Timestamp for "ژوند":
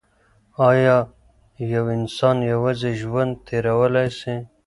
3.01-3.33